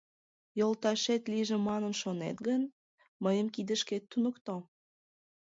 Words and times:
Йолташет 0.59 1.23
лийже 1.31 1.57
манын 1.67 1.93
шонет 2.01 2.37
гын, 2.47 2.61
мыйым 3.23 3.47
кидышкет 3.55 4.03
туныкто! 4.11 4.55